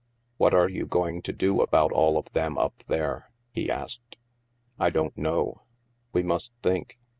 "What 0.37 0.55
are 0.55 0.67
you 0.67 0.87
going 0.87 1.21
to 1.21 1.31
do 1.31 1.61
about 1.61 1.91
all 1.91 2.17
of 2.17 2.31
them 2.33 2.57
up 2.57 2.83
there? 2.87 3.29
'* 3.41 3.51
he 3.53 3.69
asked." 3.69 4.15
I 4.79 4.89
don't 4.89 5.15
know. 5.15 5.61
We 6.11 6.23
must 6.23 6.53
think. 6.63 6.97